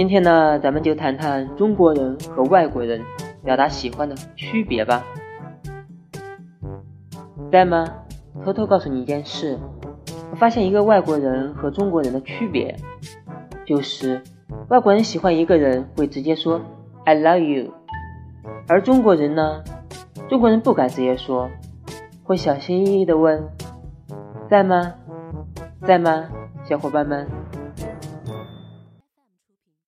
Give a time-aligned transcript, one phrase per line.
[0.00, 3.02] 今天呢，咱们就谈谈中国人和外国人
[3.44, 5.04] 表达喜欢的区别吧。
[7.52, 7.86] 在吗？
[8.42, 9.58] 偷偷告诉你一件事，
[10.30, 12.74] 我发现一个外国人和中国人的区别，
[13.66, 14.22] 就是
[14.70, 16.62] 外国人喜欢一个人会直接说
[17.04, 17.70] i love you
[18.68, 19.62] 而中国人呢，
[20.30, 21.50] 中国人不敢直接说，
[22.24, 23.46] 会小心翼翼的问。
[24.48, 24.94] 在吗？
[25.86, 26.26] 在吗？
[26.64, 27.28] 小伙伴们。